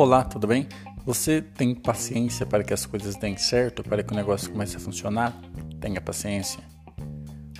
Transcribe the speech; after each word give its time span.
Olá, 0.00 0.22
tudo 0.22 0.46
bem? 0.46 0.68
Você 1.04 1.42
tem 1.42 1.74
paciência 1.74 2.46
para 2.46 2.62
que 2.62 2.72
as 2.72 2.86
coisas 2.86 3.16
deem 3.16 3.36
certo, 3.36 3.82
para 3.82 4.00
que 4.00 4.12
o 4.12 4.16
negócio 4.16 4.48
comece 4.48 4.76
a 4.76 4.78
funcionar? 4.78 5.36
Tenha 5.80 6.00
paciência. 6.00 6.60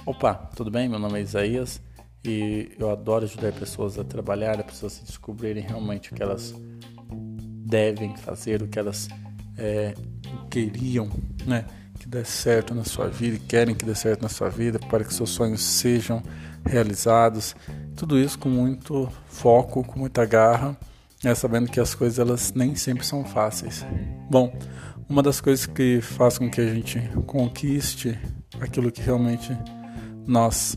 Opa, 0.06 0.34
tudo 0.54 0.70
bem? 0.70 0.88
Meu 0.88 1.00
nome 1.00 1.18
é 1.18 1.22
Isaías 1.22 1.82
e 2.24 2.70
eu 2.78 2.90
adoro 2.90 3.24
ajudar 3.24 3.52
pessoas 3.52 3.98
a 3.98 4.04
trabalhar, 4.04 4.60
a 4.60 4.62
pessoas 4.62 4.92
se 4.92 5.04
descobrirem 5.04 5.64
realmente 5.64 6.12
o 6.12 6.14
que 6.14 6.22
elas 6.22 6.54
devem 7.66 8.16
fazer, 8.16 8.62
o 8.62 8.68
que 8.68 8.78
elas 8.78 9.08
é, 9.56 9.94
queriam, 10.48 11.10
né? 11.44 11.64
Que 11.98 12.06
dê 12.06 12.24
certo 12.24 12.72
na 12.72 12.84
sua 12.84 13.08
vida 13.08 13.36
querem 13.48 13.74
que 13.74 13.84
dê 13.84 13.96
certo 13.96 14.22
na 14.22 14.28
sua 14.28 14.48
vida, 14.48 14.78
para 14.78 15.02
que 15.02 15.12
seus 15.12 15.30
sonhos 15.30 15.60
sejam 15.60 16.22
realizados. 16.64 17.56
Tudo 17.96 18.16
isso 18.16 18.38
com 18.38 18.48
muito 18.48 19.08
foco, 19.26 19.82
com 19.82 19.98
muita 19.98 20.24
garra 20.24 20.78
é 21.24 21.34
sabendo 21.34 21.70
que 21.70 21.80
as 21.80 21.94
coisas 21.94 22.18
elas 22.18 22.52
nem 22.54 22.74
sempre 22.74 23.04
são 23.04 23.24
fáceis. 23.24 23.84
Bom, 24.30 24.56
uma 25.08 25.22
das 25.22 25.40
coisas 25.40 25.66
que 25.66 26.00
faz 26.00 26.38
com 26.38 26.50
que 26.50 26.60
a 26.60 26.74
gente 26.74 27.00
conquiste 27.26 28.18
aquilo 28.60 28.92
que 28.92 29.00
realmente 29.00 29.56
nós 30.26 30.76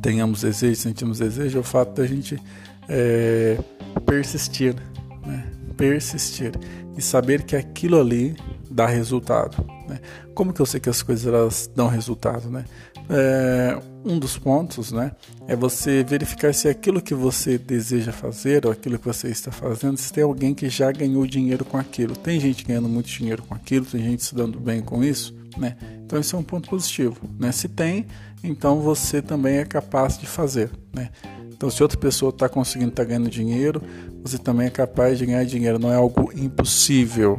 tenhamos 0.00 0.42
desejo, 0.42 0.80
sentimos 0.80 1.18
desejo, 1.18 1.58
é 1.58 1.60
o 1.60 1.64
fato 1.64 1.94
da 2.00 2.06
gente 2.06 2.40
é, 2.88 3.58
persistir, 4.06 4.74
né? 5.26 5.44
persistir 5.76 6.52
e 6.96 7.02
saber 7.02 7.42
que 7.42 7.56
aquilo 7.56 8.00
ali 8.00 8.36
dá 8.70 8.86
resultado. 8.86 9.64
Né? 9.90 10.00
Como 10.34 10.52
que 10.52 10.60
eu 10.60 10.66
sei 10.66 10.78
que 10.78 10.88
as 10.88 11.02
coisas 11.02 11.26
elas 11.26 11.70
dão 11.74 11.88
resultado? 11.88 12.48
Né? 12.48 12.64
É, 13.08 13.76
um 14.04 14.18
dos 14.18 14.38
pontos 14.38 14.92
né, 14.92 15.10
é 15.48 15.56
você 15.56 16.04
verificar 16.04 16.54
se 16.54 16.68
aquilo 16.68 17.02
que 17.02 17.12
você 17.12 17.58
deseja 17.58 18.12
fazer 18.12 18.64
ou 18.64 18.70
aquilo 18.72 18.98
que 18.98 19.04
você 19.04 19.28
está 19.28 19.50
fazendo, 19.50 19.96
se 19.96 20.12
tem 20.12 20.22
alguém 20.22 20.54
que 20.54 20.68
já 20.68 20.92
ganhou 20.92 21.26
dinheiro 21.26 21.64
com 21.64 21.76
aquilo. 21.76 22.14
Tem 22.14 22.38
gente 22.38 22.64
ganhando 22.64 22.88
muito 22.88 23.08
dinheiro 23.08 23.42
com 23.42 23.54
aquilo, 23.54 23.84
tem 23.84 24.00
gente 24.00 24.22
se 24.22 24.34
dando 24.34 24.60
bem 24.60 24.80
com 24.80 25.02
isso. 25.02 25.34
Né? 25.58 25.76
Então, 26.04 26.20
isso 26.20 26.36
é 26.36 26.38
um 26.38 26.44
ponto 26.44 26.70
positivo. 26.70 27.18
Né? 27.38 27.50
Se 27.50 27.68
tem, 27.68 28.06
então 28.44 28.80
você 28.80 29.20
também 29.20 29.56
é 29.56 29.64
capaz 29.64 30.16
de 30.16 30.26
fazer. 30.26 30.70
Né? 30.94 31.10
Então, 31.60 31.68
se 31.68 31.82
outra 31.82 31.98
pessoa 31.98 32.30
está 32.30 32.48
conseguindo 32.48 32.88
estar 32.88 33.02
tá 33.02 33.08
ganhando 33.10 33.28
dinheiro, 33.28 33.82
você 34.22 34.38
também 34.38 34.68
é 34.68 34.70
capaz 34.70 35.18
de 35.18 35.26
ganhar 35.26 35.44
dinheiro. 35.44 35.78
Não 35.78 35.92
é 35.92 35.94
algo 35.94 36.32
impossível, 36.34 37.38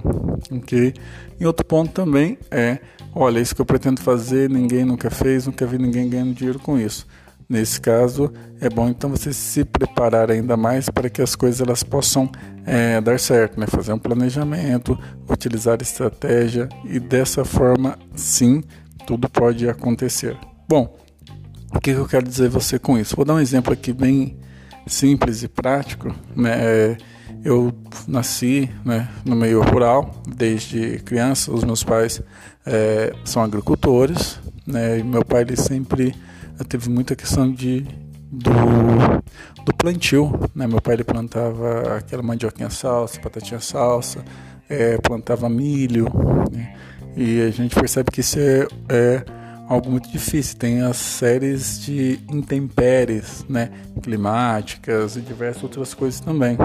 ok? 0.51 0.93
E 1.39 1.45
outro 1.47 1.65
ponto 1.65 1.91
também 1.91 2.37
é, 2.51 2.77
olha, 3.15 3.39
isso 3.39 3.55
que 3.55 3.61
eu 3.61 3.65
pretendo 3.65 3.99
fazer, 3.99 4.47
ninguém 4.47 4.85
nunca 4.85 5.09
fez, 5.09 5.47
nunca 5.47 5.65
vi 5.65 5.79
ninguém 5.79 6.07
ganhando 6.07 6.35
dinheiro 6.35 6.59
com 6.59 6.77
isso. 6.77 7.07
Nesse 7.49 7.81
caso, 7.81 8.31
é 8.59 8.69
bom 8.69 8.89
então 8.89 9.09
você 9.09 9.33
se 9.33 9.65
preparar 9.65 10.29
ainda 10.29 10.55
mais 10.55 10.87
para 10.87 11.09
que 11.09 11.23
as 11.23 11.35
coisas 11.35 11.59
elas 11.59 11.81
possam 11.81 12.29
é, 12.63 13.01
dar 13.01 13.19
certo, 13.19 13.59
né? 13.59 13.65
Fazer 13.65 13.91
um 13.91 13.97
planejamento, 13.97 14.95
utilizar 15.27 15.81
estratégia 15.81 16.69
e 16.85 16.99
dessa 16.99 17.43
forma, 17.43 17.97
sim, 18.15 18.63
tudo 19.07 19.27
pode 19.27 19.67
acontecer. 19.67 20.37
Bom, 20.69 20.95
o 21.73 21.79
que 21.79 21.91
eu 21.91 22.07
quero 22.07 22.27
dizer 22.27 22.49
você 22.49 22.77
com 22.77 22.97
isso? 22.97 23.15
Vou 23.15 23.25
dar 23.25 23.35
um 23.35 23.39
exemplo 23.39 23.73
aqui 23.73 23.93
bem 23.93 24.37
simples 24.85 25.43
e 25.43 25.47
prático. 25.47 26.13
Né? 26.35 26.51
É, 26.53 26.97
eu 27.43 27.73
nasci 28.07 28.69
né, 28.85 29.09
no 29.25 29.35
meio 29.35 29.61
rural 29.61 30.21
desde 30.27 30.99
criança. 30.99 31.51
Os 31.51 31.63
meus 31.63 31.83
pais 31.83 32.21
é, 32.65 33.13
são 33.23 33.41
agricultores. 33.41 34.39
Né, 34.65 34.99
e 34.99 35.03
meu 35.03 35.25
pai 35.25 35.41
ele 35.41 35.55
sempre 35.55 36.13
teve 36.67 36.89
muita 36.89 37.15
questão 37.15 37.51
de 37.51 37.85
do, 38.31 38.51
do 39.65 39.73
plantio. 39.75 40.31
Né? 40.53 40.67
Meu 40.67 40.81
pai 40.81 40.95
ele 40.95 41.03
plantava 41.03 41.97
aquela 41.97 42.21
mandioquinha 42.21 42.69
salsa, 42.69 43.19
batatinha 43.21 43.59
salsa, 43.59 44.23
é, 44.69 44.97
plantava 44.97 45.49
milho. 45.49 46.07
Né? 46.51 46.75
E 47.15 47.41
a 47.41 47.49
gente 47.49 47.75
percebe 47.75 48.11
que 48.11 48.21
isso 48.21 48.39
é, 48.39 48.67
é 48.89 49.40
algo 49.71 49.89
muito 49.89 50.09
difícil. 50.09 50.57
Tem 50.57 50.81
as 50.81 50.97
séries 50.97 51.79
de 51.81 52.19
intempéries, 52.29 53.45
né, 53.47 53.71
climáticas 54.01 55.15
e 55.15 55.21
diversas 55.21 55.63
outras 55.63 55.93
coisas 55.93 56.19
também. 56.19 56.57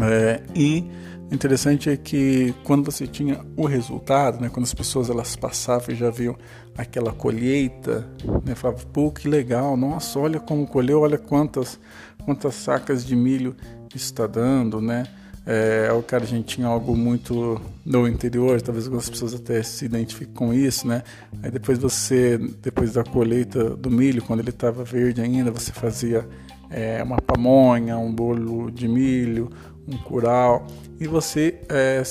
É, 0.00 0.42
e 0.54 0.84
interessante 1.32 1.90
é 1.90 1.96
que 1.96 2.54
quando 2.62 2.84
você 2.84 3.06
tinha 3.06 3.44
o 3.56 3.66
resultado, 3.66 4.40
né, 4.40 4.48
quando 4.48 4.64
as 4.64 4.74
pessoas 4.74 5.10
elas 5.10 5.34
passavam 5.34 5.92
e 5.92 5.96
já 5.96 6.10
viam 6.10 6.36
aquela 6.78 7.12
colheita, 7.12 8.06
né, 8.44 8.54
falava, 8.54 8.84
pô, 8.92 9.10
que 9.10 9.28
legal, 9.28 9.76
nossa, 9.76 10.18
olha 10.20 10.38
como 10.38 10.66
colheu, 10.66 11.00
olha 11.00 11.18
quantas 11.18 11.80
quantas 12.24 12.54
sacas 12.56 13.04
de 13.04 13.14
milho 13.14 13.54
está 13.94 14.26
dando, 14.26 14.80
né? 14.80 15.04
É, 15.46 15.92
o 15.92 16.02
cara 16.02 16.24
a 16.24 16.26
gente 16.26 16.56
tinha 16.56 16.66
algo 16.66 16.96
muito 16.96 17.60
no 17.84 18.08
interior, 18.08 18.60
talvez 18.60 18.86
algumas 18.86 19.08
pessoas 19.08 19.32
até 19.32 19.62
se 19.62 19.84
identifiquem 19.84 20.34
com 20.34 20.52
isso, 20.52 20.88
né? 20.88 21.04
Aí 21.40 21.52
depois 21.52 21.78
você, 21.78 22.36
depois 22.60 22.94
da 22.94 23.04
colheita 23.04 23.70
do 23.76 23.88
milho, 23.88 24.22
quando 24.22 24.40
ele 24.40 24.50
estava 24.50 24.82
verde 24.82 25.20
ainda, 25.20 25.52
você 25.52 25.70
fazia 25.72 26.28
é, 26.68 27.00
uma 27.00 27.18
pamonha, 27.18 27.96
um 27.96 28.12
bolo 28.12 28.72
de 28.72 28.88
milho, 28.88 29.48
um 29.86 29.96
curau, 29.96 30.66
e 30.98 31.06
você 31.06 31.60
é, 31.68 32.02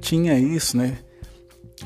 tinha 0.00 0.38
isso, 0.38 0.76
né? 0.76 0.98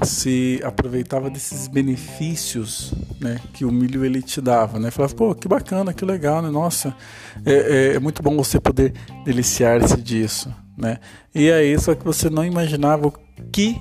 se 0.02 0.58
aproveitava 0.64 1.28
desses 1.28 1.68
benefícios 1.68 2.94
né, 3.20 3.38
que 3.52 3.64
o 3.64 3.70
milho 3.70 4.04
ele 4.04 4.22
te 4.22 4.40
dava, 4.40 4.78
né? 4.78 4.90
Falava, 4.90 5.14
pô, 5.14 5.34
que 5.34 5.46
bacana, 5.46 5.92
que 5.92 6.04
legal, 6.04 6.40
né? 6.40 6.50
Nossa, 6.50 6.96
é, 7.44 7.52
é, 7.52 7.94
é 7.96 7.98
muito 7.98 8.22
bom 8.22 8.34
você 8.36 8.58
poder 8.58 8.94
deliciar-se 9.24 10.00
disso, 10.00 10.52
né? 10.76 10.98
E 11.34 11.50
aí, 11.50 11.78
só 11.78 11.94
que 11.94 12.04
você 12.04 12.28
não 12.30 12.44
imaginava 12.44 13.08
o 13.08 13.12
que, 13.52 13.80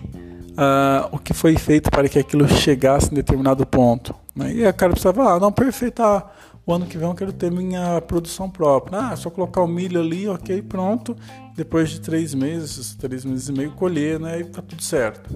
uh, 0.52 1.08
o 1.12 1.20
que 1.20 1.34
foi 1.34 1.56
feito 1.58 1.90
para 1.90 2.08
que 2.10 2.20
aquilo 2.20 2.48
chegasse 2.48 3.12
em 3.12 3.16
determinado 3.16 3.66
ponto. 3.66 4.14
Né? 4.36 4.54
E 4.54 4.66
a 4.66 4.74
cara 4.74 4.92
precisava, 4.92 5.34
ah, 5.34 5.40
não, 5.40 5.52
perfeito, 5.52 6.02
ah, 6.02 6.32
o 6.66 6.74
ano 6.74 6.86
que 6.86 6.98
vem 6.98 7.08
eu 7.08 7.16
quero 7.16 7.34
ter 7.34 7.52
minha 7.52 8.00
produção 8.02 8.50
própria. 8.50 9.00
Ah, 9.00 9.16
só 9.16 9.30
colocar 9.30 9.62
o 9.62 9.68
milho 9.68 10.00
ali, 10.00 10.28
ok, 10.28 10.62
pronto. 10.62 11.16
Depois 11.56 11.90
de 11.90 12.00
três 12.00 12.34
meses, 12.34 12.96
três 12.96 13.26
meses 13.26 13.50
e 13.50 13.52
meio, 13.52 13.72
colher, 13.72 14.20
né? 14.20 14.40
E 14.40 14.46
tá 14.46 14.62
tudo 14.62 14.82
certo. 14.82 15.30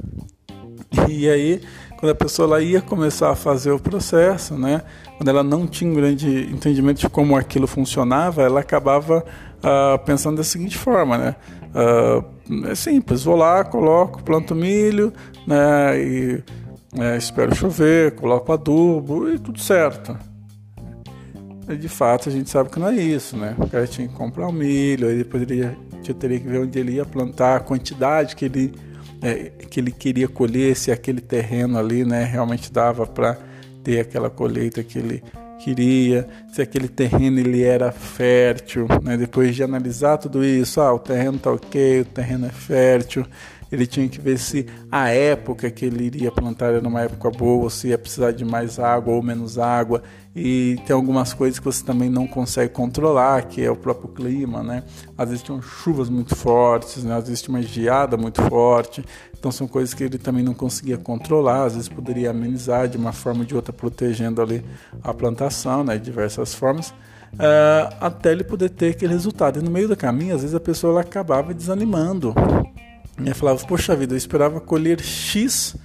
E 1.09 1.29
aí, 1.29 1.61
quando 2.05 2.11
a 2.11 2.16
pessoa 2.16 2.47
lá 2.47 2.61
ia 2.61 2.81
começar 2.81 3.31
a 3.31 3.35
fazer 3.35 3.71
o 3.71 3.79
processo, 3.79 4.55
né? 4.55 4.83
Quando 5.17 5.27
ela 5.27 5.43
não 5.43 5.66
tinha 5.66 5.89
um 5.89 5.93
grande 5.95 6.51
entendimento 6.51 6.99
de 6.99 7.09
como 7.09 7.35
aquilo 7.35 7.66
funcionava, 7.66 8.43
ela 8.43 8.59
acabava 8.59 9.25
uh, 9.57 10.05
pensando 10.05 10.38
da 10.38 10.43
seguinte 10.43 10.77
forma, 10.77 11.17
né? 11.17 11.35
Uh, 11.73 12.67
é 12.67 12.75
simples, 12.75 13.23
vou 13.23 13.35
lá, 13.35 13.63
coloco, 13.63 14.21
planto 14.21 14.53
milho, 14.53 15.11
né? 15.47 15.99
E 15.99 16.43
é, 16.99 17.17
espero 17.17 17.55
chover, 17.55 18.11
coloco 18.13 18.53
adubo 18.53 19.27
e 19.27 19.39
tudo 19.39 19.59
certo. 19.59 20.16
E 21.67 21.75
de 21.75 21.89
fato 21.89 22.29
a 22.29 22.31
gente 22.31 22.51
sabe 22.51 22.69
que 22.69 22.79
não 22.79 22.89
é 22.89 22.95
isso, 22.95 23.35
né? 23.35 23.55
O 23.57 23.67
cara 23.67 23.87
tinha 23.87 24.07
que 24.07 24.13
comprar 24.13 24.47
o 24.47 24.53
milho, 24.53 25.07
aí 25.07 25.17
depois 25.17 25.41
ele 25.41 25.55
ia, 25.55 25.75
teria 26.19 26.39
que 26.39 26.47
ver 26.47 26.59
onde 26.59 26.77
ele 26.77 26.91
ia 26.91 27.05
plantar, 27.05 27.55
a 27.55 27.59
quantidade 27.59 28.35
que 28.35 28.45
ele, 28.45 28.75
é, 29.25 29.52
que 29.69 29.80
ele 29.80 29.91
queria 29.91 30.28
colher, 30.28 30.75
se 30.75 30.91
aquele 30.91 31.19
terreno 31.19 31.80
ali 31.80 32.06
né, 32.06 32.24
realmente 32.24 32.72
dava 32.72 33.08
para 33.08 33.36
ter 33.84 34.00
aquela 34.00 34.30
colheita 34.30 34.84
que 34.84 35.00
ele 35.00 35.24
queria, 35.58 36.28
se 36.53 36.62
aquele 36.62 36.88
terreno 36.88 37.40
ele 37.40 37.64
era 37.64 37.91
fértil, 37.91 38.88
né? 39.02 39.18
Depois 39.18 39.56
de 39.56 39.64
analisar 39.64 40.19
tudo 40.19 40.46
isso, 40.46 40.80
ah, 40.80 40.94
o 40.94 41.00
terreno 41.00 41.40
tá 41.40 41.52
ok, 41.52 42.02
o 42.02 42.06
terreno 42.06 42.46
é 42.46 42.50
fértil, 42.50 43.25
ele 43.75 43.86
tinha 43.86 44.08
que 44.08 44.19
ver 44.19 44.38
se 44.38 44.66
a 44.91 45.09
época 45.09 45.69
que 45.69 45.86
ele 45.86 46.06
iria 46.06 46.31
plantar 46.31 46.74
era 46.74 46.88
uma 46.88 47.02
época 47.02 47.30
boa, 47.30 47.69
se 47.69 47.90
ia 47.90 47.97
precisar 47.97 48.31
de 48.31 48.44
mais 48.44 48.80
água 48.80 49.13
ou 49.13 49.22
menos 49.22 49.58
água. 49.58 50.02
E 50.36 50.78
tem 50.86 50.94
algumas 50.94 51.34
coisas 51.34 51.59
que 51.59 51.66
você 51.66 51.84
também 51.84 52.09
não 52.09 52.28
consegue 52.28 52.73
controlar, 52.73 53.44
que 53.44 53.64
é 53.64 53.72
o 53.72 53.76
próprio 53.76 54.09
clima, 54.09 54.61
né? 54.61 54.84
Às 55.17 55.29
vezes 55.29 55.44
tem 55.44 55.61
chuvas 55.61 56.09
muito 56.09 56.35
fortes, 56.35 57.03
né? 57.03 57.16
às 57.16 57.28
vezes 57.28 57.41
tem 57.41 57.55
uma 57.55 57.61
geada 57.61 58.17
muito 58.17 58.41
forte. 58.41 59.05
Então 59.38 59.52
são 59.52 59.67
coisas 59.67 59.94
que 59.94 60.03
ele 60.03 60.17
também 60.17 60.44
não 60.44 60.53
conseguia 60.53 60.97
controlar, 60.97 61.66
às 61.66 61.73
vezes 61.76 61.88
poderia 61.88 62.32
amenizar 62.32 62.88
de 62.88 62.97
uma 62.97 63.14
forma 63.14 63.41
ou 63.41 63.46
de 63.46 63.55
outra, 63.55 63.72
protegendo 63.72 64.41
ali 64.41 64.66
a 65.03 65.14
plantação, 65.14 65.84
né? 65.84 65.97
De 65.97 66.03
diversas 66.03 66.53
formas. 66.53 66.94
Uh, 67.35 67.91
até 67.99 68.32
ele 68.32 68.44
poder 68.44 68.70
ter 68.70 68.91
aquele 68.91 69.14
resultado. 69.14 69.59
E 69.59 69.61
no 69.61 69.70
meio 69.70 69.88
do 69.88 69.96
caminho, 69.96 70.35
às 70.35 70.41
vezes 70.41 70.55
a 70.55 70.59
pessoa 70.59 70.94
ela 70.94 71.02
acabava 71.02 71.53
desanimando, 71.53 72.34
eu 73.23 73.35
falava, 73.35 73.66
poxa 73.66 73.96
vida, 73.96 74.14
eu 74.14 74.17
esperava 74.17 74.59
colher 74.59 75.02
X 75.02 75.76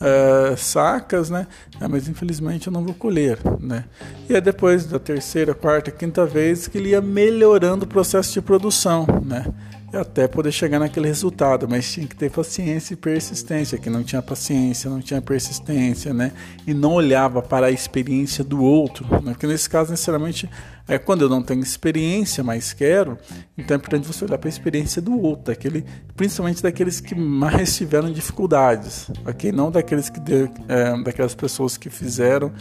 uh, 0.00 0.56
sacas, 0.56 1.30
né? 1.30 1.46
Ah, 1.80 1.88
mas 1.88 2.08
infelizmente 2.08 2.66
eu 2.66 2.72
não 2.72 2.84
vou 2.84 2.94
colher, 2.94 3.38
né? 3.60 3.84
E 4.28 4.34
aí 4.34 4.40
depois 4.40 4.86
da 4.86 4.98
terceira, 4.98 5.54
quarta, 5.54 5.90
quinta 5.90 6.26
vez 6.26 6.68
que 6.68 6.78
ele 6.78 6.90
ia 6.90 7.00
melhorando 7.00 7.84
o 7.84 7.88
processo 7.88 8.32
de 8.32 8.42
produção, 8.42 9.06
né? 9.24 9.46
Até 9.92 10.28
poder 10.28 10.52
chegar 10.52 10.78
naquele 10.78 11.06
resultado, 11.06 11.66
mas 11.68 11.90
tinha 11.90 12.06
que 12.06 12.14
ter 12.14 12.30
paciência 12.30 12.92
e 12.92 12.96
persistência, 12.96 13.78
que 13.78 13.88
não 13.88 14.02
tinha 14.04 14.20
paciência, 14.20 14.90
não 14.90 15.00
tinha 15.00 15.20
persistência, 15.22 16.12
né? 16.12 16.32
E 16.66 16.74
não 16.74 16.92
olhava 16.92 17.40
para 17.40 17.68
a 17.68 17.70
experiência 17.70 18.44
do 18.44 18.62
outro, 18.62 19.06
né? 19.22 19.32
Porque 19.32 19.46
nesse 19.46 19.68
caso, 19.68 19.90
necessariamente, 19.90 20.48
é 20.86 20.98
quando 20.98 21.22
eu 21.22 21.28
não 21.28 21.42
tenho 21.42 21.62
experiência, 21.62 22.44
mas 22.44 22.72
quero, 22.72 23.16
então 23.56 23.74
é 23.74 23.78
importante 23.78 24.06
você 24.06 24.24
olhar 24.24 24.38
para 24.38 24.48
a 24.48 24.50
experiência 24.50 25.00
do 25.00 25.18
outro, 25.20 25.46
daquele, 25.46 25.84
principalmente 26.14 26.62
daqueles 26.62 27.00
que 27.00 27.14
mais 27.14 27.76
tiveram 27.76 28.12
dificuldades, 28.12 29.10
ok? 29.26 29.52
Não 29.52 29.70
daqueles 29.70 30.10
que 30.10 30.20
deu, 30.20 30.50
é, 30.68 31.02
daquelas 31.02 31.34
pessoas 31.34 31.76
que 31.78 31.88
fizeram 31.88 32.52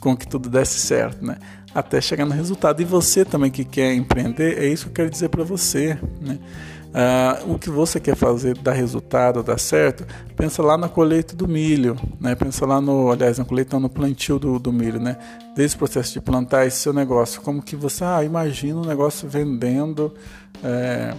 com 0.00 0.16
que 0.16 0.26
tudo 0.26 0.48
desse 0.48 0.78
certo, 0.78 1.24
né? 1.24 1.36
Até 1.74 2.00
chegar 2.00 2.24
no 2.24 2.34
resultado. 2.34 2.80
E 2.80 2.84
você 2.84 3.24
também 3.24 3.50
que 3.50 3.64
quer 3.64 3.94
empreender, 3.94 4.58
é 4.58 4.66
isso 4.66 4.84
que 4.84 4.90
eu 4.90 4.94
quero 4.94 5.10
dizer 5.10 5.28
para 5.28 5.44
você. 5.44 5.98
Né? 6.20 6.38
Ah, 6.92 7.38
o 7.46 7.56
que 7.56 7.70
você 7.70 8.00
quer 8.00 8.16
fazer 8.16 8.58
dar 8.58 8.72
resultado, 8.72 9.44
dar 9.44 9.58
certo, 9.58 10.04
pensa 10.36 10.60
lá 10.60 10.76
na 10.76 10.88
colheita 10.88 11.36
do 11.36 11.46
milho, 11.46 11.96
né? 12.20 12.34
pensa 12.34 12.66
lá 12.66 12.80
no, 12.80 13.12
aliás, 13.12 13.38
na 13.38 13.44
colheita, 13.44 13.78
no 13.78 13.88
plantio 13.88 14.40
do, 14.40 14.58
do 14.58 14.72
milho, 14.72 14.98
né? 14.98 15.16
Desde 15.54 15.76
o 15.76 15.78
processo 15.78 16.12
de 16.12 16.20
plantar 16.20 16.66
esse 16.66 16.78
seu 16.78 16.92
negócio, 16.92 17.40
como 17.42 17.62
que 17.62 17.76
você, 17.76 18.02
ah, 18.02 18.24
imagina 18.24 18.80
o 18.80 18.82
um 18.82 18.86
negócio 18.86 19.28
vendendo. 19.28 20.12
É, 20.64 21.14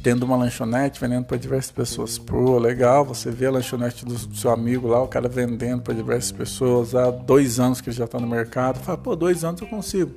tendo 0.00 0.24
uma 0.24 0.36
lanchonete 0.36 1.00
vendendo 1.00 1.24
para 1.24 1.36
diversas 1.36 1.70
pessoas. 1.70 2.18
Pô, 2.18 2.58
legal, 2.58 3.04
você 3.04 3.30
vê 3.30 3.46
a 3.46 3.50
lanchonete 3.50 4.04
do 4.04 4.34
seu 4.34 4.50
amigo 4.50 4.88
lá, 4.88 5.02
o 5.02 5.08
cara 5.08 5.28
vendendo 5.28 5.82
para 5.82 5.94
diversas 5.94 6.32
pessoas 6.32 6.94
há 6.94 7.10
dois 7.10 7.60
anos 7.60 7.80
que 7.80 7.90
ele 7.90 7.96
já 7.96 8.04
está 8.04 8.18
no 8.18 8.26
mercado. 8.26 8.78
Fala, 8.80 8.98
pô, 8.98 9.14
dois 9.14 9.44
anos 9.44 9.60
eu 9.60 9.66
consigo. 9.66 10.12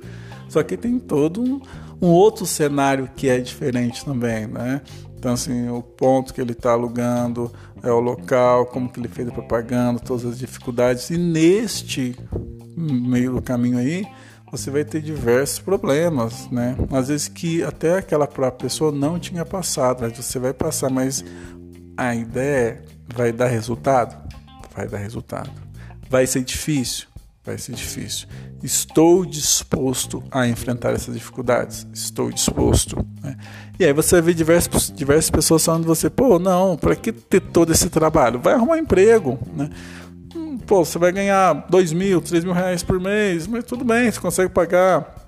Só 0.48 0.62
que 0.62 0.76
tem 0.76 0.98
todo 0.98 1.42
um, 1.42 1.60
um 2.00 2.08
outro 2.08 2.46
cenário 2.46 3.08
que 3.14 3.28
é 3.28 3.38
diferente 3.38 4.04
também, 4.04 4.46
né? 4.46 4.80
Então, 5.18 5.32
assim, 5.32 5.68
o 5.68 5.82
ponto 5.82 6.32
que 6.32 6.40
ele 6.40 6.52
está 6.52 6.72
alugando, 6.72 7.50
é 7.82 7.90
o 7.90 8.00
local, 8.00 8.66
como 8.66 8.88
que 8.88 9.00
ele 9.00 9.08
fez 9.08 9.28
a 9.28 9.32
propaganda, 9.32 10.00
todas 10.00 10.24
as 10.24 10.38
dificuldades. 10.38 11.10
E 11.10 11.16
neste 11.16 12.16
meio 12.76 13.32
do 13.32 13.42
caminho 13.42 13.78
aí, 13.78 14.06
você 14.56 14.70
vai 14.70 14.84
ter 14.84 15.02
diversos 15.02 15.58
problemas, 15.58 16.48
né? 16.50 16.76
Às 16.90 17.08
vezes 17.08 17.28
que 17.28 17.62
até 17.62 17.98
aquela 17.98 18.26
própria 18.26 18.68
pessoa 18.68 18.90
não 18.90 19.18
tinha 19.18 19.44
passado, 19.44 20.00
mas 20.00 20.16
você 20.16 20.38
vai 20.38 20.52
passar, 20.52 20.90
mas 20.90 21.24
a 21.96 22.14
ideia 22.14 22.82
vai 23.14 23.32
dar 23.32 23.48
resultado? 23.48 24.16
Vai 24.74 24.88
dar 24.88 24.98
resultado. 24.98 25.50
Vai 26.08 26.26
ser 26.26 26.42
difícil? 26.42 27.06
Vai 27.44 27.58
ser 27.58 27.72
difícil. 27.72 28.26
Estou 28.62 29.24
disposto 29.24 30.22
a 30.32 30.48
enfrentar 30.48 30.92
essas 30.92 31.14
dificuldades? 31.14 31.86
Estou 31.92 32.32
disposto. 32.32 32.96
Né? 33.22 33.36
E 33.78 33.84
aí 33.84 33.92
você 33.92 34.20
ver 34.20 34.34
diversas, 34.34 34.90
diversas 34.90 35.30
pessoas 35.30 35.64
falando 35.64 35.82
de 35.82 35.88
você, 35.88 36.10
pô, 36.10 36.38
não, 36.38 36.76
para 36.76 36.96
que 36.96 37.12
ter 37.12 37.40
todo 37.40 37.70
esse 37.72 37.88
trabalho? 37.88 38.40
Vai 38.40 38.54
arrumar 38.54 38.78
emprego, 38.78 39.38
né? 39.54 39.70
Pô, 40.66 40.84
você 40.84 40.98
vai 40.98 41.12
ganhar 41.12 41.66
dois 41.70 41.92
mil, 41.92 42.20
três 42.20 42.44
mil 42.44 42.52
reais 42.52 42.82
por 42.82 43.00
mês, 43.00 43.46
mas 43.46 43.64
tudo 43.64 43.84
bem, 43.84 44.10
você 44.10 44.20
consegue 44.20 44.52
pagar 44.52 45.26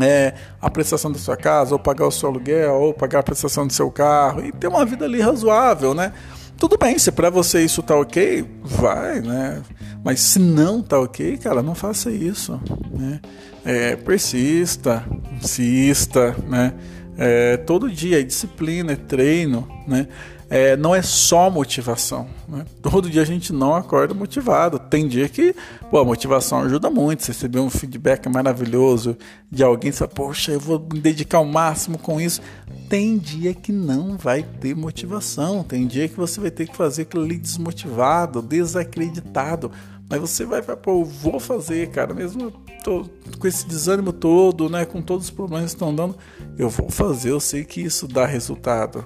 é, 0.00 0.34
a 0.60 0.68
prestação 0.68 1.12
da 1.12 1.18
sua 1.18 1.36
casa, 1.36 1.74
ou 1.74 1.78
pagar 1.78 2.06
o 2.06 2.10
seu 2.10 2.28
aluguel, 2.28 2.74
ou 2.74 2.92
pagar 2.92 3.20
a 3.20 3.22
prestação 3.22 3.66
do 3.66 3.72
seu 3.72 3.90
carro, 3.90 4.44
e 4.44 4.52
ter 4.52 4.66
uma 4.66 4.84
vida 4.84 5.04
ali 5.04 5.20
razoável, 5.20 5.94
né? 5.94 6.12
Tudo 6.58 6.76
bem, 6.78 6.98
se 6.98 7.10
para 7.12 7.30
você 7.30 7.64
isso 7.64 7.82
tá 7.82 7.96
ok, 7.96 8.44
vai, 8.62 9.20
né? 9.20 9.62
Mas 10.04 10.20
se 10.20 10.38
não 10.38 10.82
tá 10.82 10.98
ok, 11.00 11.38
cara, 11.38 11.62
não 11.62 11.74
faça 11.74 12.10
isso, 12.10 12.60
né? 12.90 13.20
É, 13.64 13.96
persista, 13.96 15.04
insista, 15.40 16.36
né? 16.46 16.74
É, 17.16 17.56
todo 17.58 17.90
dia 17.90 18.20
é 18.20 18.22
disciplina, 18.22 18.92
é 18.92 18.96
treino, 18.96 19.68
né? 19.86 20.08
é, 20.54 20.76
não 20.76 20.94
é 20.94 21.02
só 21.02 21.50
motivação. 21.50 22.28
Né? 22.48 22.64
Todo 22.82 23.10
dia 23.10 23.22
a 23.22 23.24
gente 23.24 23.52
não 23.52 23.74
acorda 23.74 24.14
motivado. 24.14 24.78
Tem 24.78 25.08
dia 25.08 25.28
que 25.28 25.54
pô, 25.90 25.98
a 25.98 26.04
motivação 26.04 26.60
ajuda 26.60 26.90
muito. 26.90 27.24
Você 27.24 27.32
receber 27.32 27.58
um 27.58 27.70
feedback 27.70 28.28
maravilhoso 28.28 29.16
de 29.50 29.62
alguém, 29.64 29.90
você 29.90 29.98
fala, 29.98 30.10
poxa, 30.10 30.52
eu 30.52 30.60
vou 30.60 30.78
me 30.78 31.00
dedicar 31.00 31.38
ao 31.38 31.44
máximo 31.44 31.98
com 31.98 32.20
isso. 32.20 32.40
Tem 32.88 33.18
dia 33.18 33.54
que 33.54 33.72
não 33.72 34.16
vai 34.16 34.42
ter 34.42 34.76
motivação. 34.76 35.62
Tem 35.62 35.86
dia 35.86 36.08
que 36.08 36.16
você 36.16 36.40
vai 36.40 36.50
ter 36.50 36.68
que 36.68 36.76
fazer 36.76 37.02
aquilo 37.02 37.24
ali 37.24 37.38
desmotivado, 37.38 38.42
desacreditado. 38.42 39.70
Mas 40.08 40.20
você 40.20 40.44
vai 40.44 40.62
pô, 40.62 41.00
eu 41.00 41.04
vou 41.04 41.40
fazer, 41.40 41.88
cara, 41.88 42.12
mesmo 42.12 42.52
tô 42.84 43.08
com 43.38 43.48
esse 43.48 43.66
desânimo 43.66 44.12
todo, 44.12 44.68
né, 44.68 44.84
com 44.84 45.00
todos 45.00 45.24
os 45.24 45.30
problemas 45.30 45.70
que 45.70 45.76
estão 45.76 45.94
dando, 45.94 46.16
eu 46.58 46.68
vou 46.68 46.90
fazer, 46.90 47.30
eu 47.30 47.40
sei 47.40 47.64
que 47.64 47.80
isso 47.80 48.06
dá 48.06 48.26
resultado. 48.26 49.04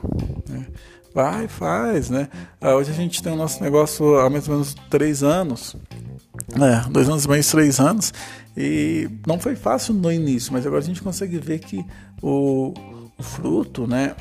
Né? 0.48 0.66
Vai, 1.14 1.48
faz, 1.48 2.10
né? 2.10 2.28
Ah, 2.60 2.74
hoje 2.74 2.90
a 2.90 2.94
gente 2.94 3.22
tem 3.22 3.32
o 3.32 3.36
nosso 3.36 3.62
negócio 3.62 4.18
há 4.18 4.28
mais 4.28 4.46
ou 4.46 4.54
menos 4.54 4.74
três 4.90 5.22
anos. 5.22 5.74
É, 6.54 6.88
dois 6.90 7.08
anos 7.08 7.24
e 7.24 7.28
meio, 7.28 7.44
três 7.44 7.80
anos. 7.80 8.12
E 8.56 9.08
não 9.26 9.38
foi 9.38 9.56
fácil 9.56 9.94
no 9.94 10.12
início, 10.12 10.52
mas 10.52 10.66
agora 10.66 10.82
a 10.82 10.84
gente 10.84 11.02
consegue 11.02 11.38
ver 11.38 11.60
que 11.60 11.84
o, 12.22 12.74
o 13.16 13.22
fruto, 13.22 13.86
né? 13.86 14.14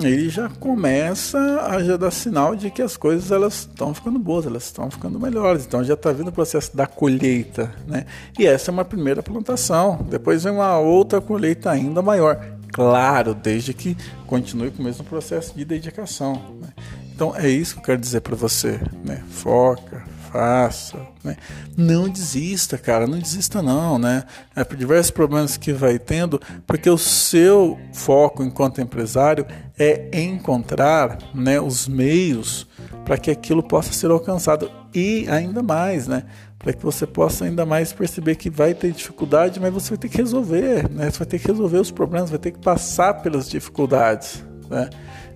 Ele 0.00 0.28
já 0.28 0.48
começa 0.48 1.38
a 1.62 1.82
já 1.82 1.96
dar 1.96 2.12
sinal 2.12 2.54
de 2.54 2.70
que 2.70 2.80
as 2.80 2.96
coisas 2.96 3.32
elas 3.32 3.54
estão 3.54 3.92
ficando 3.92 4.18
boas, 4.18 4.46
elas 4.46 4.64
estão 4.64 4.88
ficando 4.90 5.18
melhores. 5.18 5.66
Então 5.66 5.82
já 5.82 5.94
está 5.94 6.12
vindo 6.12 6.28
o 6.28 6.32
processo 6.32 6.76
da 6.76 6.86
colheita, 6.86 7.74
né? 7.86 8.06
E 8.38 8.46
essa 8.46 8.70
é 8.70 8.72
uma 8.72 8.84
primeira 8.84 9.22
plantação. 9.24 10.06
Depois 10.08 10.44
vem 10.44 10.52
uma 10.52 10.78
outra 10.78 11.20
colheita 11.20 11.70
ainda 11.70 12.00
maior 12.00 12.58
claro, 12.72 13.34
desde 13.34 13.74
que 13.74 13.96
continue 14.26 14.70
com 14.70 14.82
o 14.82 14.84
mesmo 14.84 15.04
processo 15.04 15.52
de 15.56 15.64
dedicação. 15.64 16.34
Né? 16.60 16.68
Então 17.12 17.34
é 17.34 17.48
isso 17.48 17.74
que 17.74 17.80
eu 17.80 17.84
quero 17.84 18.00
dizer 18.00 18.20
para 18.20 18.36
você, 18.36 18.80
né? 19.04 19.24
Foca, 19.28 20.04
faça, 20.30 20.98
né? 21.24 21.36
Não 21.76 22.08
desista, 22.08 22.76
cara, 22.76 23.06
não 23.06 23.18
desista 23.18 23.62
não, 23.62 23.98
né? 23.98 24.24
É 24.54 24.64
por 24.64 24.76
diversos 24.76 25.10
problemas 25.10 25.56
que 25.56 25.72
vai 25.72 25.98
tendo, 25.98 26.40
porque 26.66 26.88
o 26.88 26.98
seu 26.98 27.78
foco 27.92 28.42
enquanto 28.42 28.80
empresário 28.80 29.46
é 29.78 30.08
encontrar, 30.20 31.18
né, 31.34 31.60
os 31.60 31.88
meios 31.88 32.66
para 33.04 33.16
que 33.16 33.30
aquilo 33.30 33.62
possa 33.62 33.92
ser 33.92 34.10
alcançado 34.10 34.70
e 34.94 35.26
ainda 35.28 35.62
mais, 35.62 36.06
né? 36.06 36.24
para 36.58 36.72
que 36.72 36.82
você 36.82 37.06
possa 37.06 37.44
ainda 37.44 37.64
mais 37.64 37.92
perceber 37.92 38.34
que 38.34 38.50
vai 38.50 38.74
ter 38.74 38.90
dificuldade, 38.90 39.60
mas 39.60 39.72
você 39.72 39.90
vai 39.90 39.98
ter 39.98 40.08
que 40.08 40.16
resolver, 40.16 40.90
né? 40.90 41.08
Você 41.08 41.18
vai 41.18 41.26
ter 41.26 41.38
que 41.38 41.46
resolver 41.46 41.78
os 41.78 41.90
problemas, 41.90 42.30
vai 42.30 42.38
ter 42.38 42.50
que 42.50 42.58
passar 42.58 43.14
pelas 43.22 43.48
dificuldades, 43.48 44.44
né? 44.68 44.90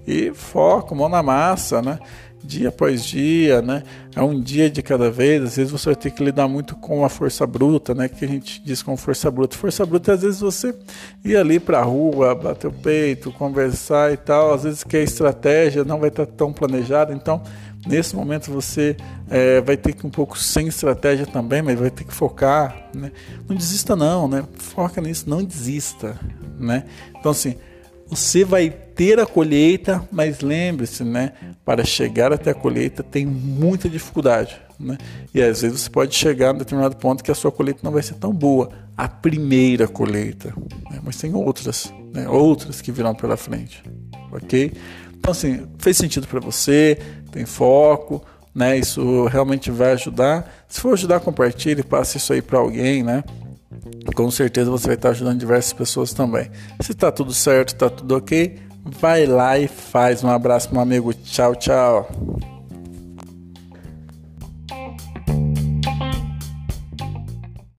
E 0.04 0.34
foco, 0.34 0.96
mão 0.96 1.08
na 1.08 1.22
massa, 1.22 1.80
né? 1.80 2.00
Dia 2.44 2.68
após 2.68 3.04
dia, 3.04 3.62
né? 3.62 3.82
É 4.14 4.22
um 4.22 4.40
dia 4.40 4.70
de 4.70 4.82
cada 4.82 5.10
vez. 5.10 5.42
Às 5.42 5.56
vezes 5.56 5.72
você 5.72 5.86
vai 5.86 5.96
ter 5.96 6.10
que 6.10 6.22
lidar 6.22 6.48
muito 6.48 6.74
com 6.76 7.04
a 7.04 7.08
força 7.08 7.46
bruta, 7.46 7.94
né? 7.94 8.08
Que 8.08 8.24
a 8.24 8.28
gente 8.28 8.62
diz 8.62 8.82
com 8.82 8.96
força 8.96 9.30
bruta. 9.30 9.56
Força 9.56 9.86
bruta, 9.86 10.12
às 10.12 10.22
vezes 10.22 10.40
você 10.40 10.74
ir 11.24 11.36
ali 11.36 11.60
para 11.60 11.78
a 11.78 11.82
rua, 11.82 12.34
bater 12.34 12.66
o 12.66 12.72
peito, 12.72 13.32
conversar 13.32 14.12
e 14.12 14.16
tal. 14.16 14.54
Às 14.54 14.64
vezes 14.64 14.84
que 14.84 14.96
a 14.96 15.02
estratégia 15.02 15.84
não 15.84 15.98
vai 15.98 16.08
estar 16.08 16.26
tão 16.26 16.52
planejada, 16.52 17.14
então 17.14 17.42
Nesse 17.86 18.14
momento 18.14 18.50
você 18.50 18.96
é, 19.28 19.60
vai 19.60 19.76
ter 19.76 19.92
que 19.92 20.06
um 20.06 20.10
pouco 20.10 20.38
sem 20.38 20.68
estratégia 20.68 21.26
também, 21.26 21.62
mas 21.62 21.78
vai 21.78 21.90
ter 21.90 22.04
que 22.04 22.14
focar, 22.14 22.88
né? 22.94 23.10
Não 23.48 23.56
desista 23.56 23.96
não, 23.96 24.28
né? 24.28 24.44
Foca 24.54 25.00
nisso, 25.00 25.28
não 25.28 25.42
desista, 25.42 26.16
né? 26.60 26.84
Então 27.18 27.32
assim, 27.32 27.56
você 28.14 28.44
vai 28.44 28.68
ter 28.68 29.18
a 29.18 29.24
colheita, 29.24 30.06
mas 30.12 30.40
lembre-se, 30.40 31.02
né? 31.02 31.32
Para 31.64 31.82
chegar 31.82 32.30
até 32.30 32.50
a 32.50 32.54
colheita 32.54 33.02
tem 33.02 33.24
muita 33.24 33.88
dificuldade, 33.88 34.60
né? 34.78 34.98
E 35.34 35.40
às 35.40 35.62
vezes 35.62 35.80
você 35.80 35.90
pode 35.90 36.14
chegar 36.14 36.50
a 36.50 36.52
um 36.52 36.58
determinado 36.58 36.94
ponto 36.96 37.24
que 37.24 37.30
a 37.30 37.34
sua 37.34 37.50
colheita 37.50 37.80
não 37.82 37.90
vai 37.90 38.02
ser 38.02 38.16
tão 38.16 38.30
boa, 38.30 38.68
a 38.94 39.08
primeira 39.08 39.88
colheita, 39.88 40.52
né? 40.90 41.00
mas 41.02 41.16
tem 41.16 41.34
outras, 41.34 41.90
né? 42.12 42.28
Outras 42.28 42.82
que 42.82 42.92
virão 42.92 43.14
pela 43.14 43.38
frente, 43.38 43.82
ok? 44.30 44.72
Então, 45.14 45.32
assim, 45.32 45.66
fez 45.78 45.96
sentido 45.96 46.28
para 46.28 46.40
você, 46.40 46.98
tem 47.30 47.46
foco, 47.46 48.22
né? 48.54 48.76
Isso 48.76 49.24
realmente 49.24 49.70
vai 49.70 49.92
ajudar. 49.92 50.52
Se 50.68 50.82
for 50.82 50.92
ajudar, 50.92 51.20
compartilhe, 51.20 51.82
passe 51.82 52.18
isso 52.18 52.30
aí 52.34 52.42
para 52.42 52.58
alguém, 52.58 53.02
né? 53.02 53.24
Com 54.14 54.30
certeza 54.30 54.70
você 54.70 54.86
vai 54.86 54.96
estar 54.96 55.10
ajudando 55.10 55.38
diversas 55.38 55.72
pessoas 55.72 56.12
também. 56.12 56.50
Se 56.80 56.92
está 56.92 57.10
tudo 57.10 57.32
certo, 57.32 57.68
está 57.68 57.90
tudo 57.90 58.16
ok, 58.16 58.58
vai 58.84 59.26
lá 59.26 59.58
e 59.58 59.66
faz. 59.66 60.22
Um 60.22 60.28
abraço, 60.28 60.72
meu 60.72 60.82
amigo. 60.82 61.12
Tchau, 61.14 61.54
tchau. 61.56 62.08